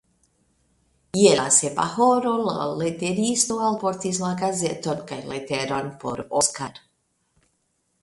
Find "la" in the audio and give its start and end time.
1.39-1.45, 2.47-2.65, 4.27-4.33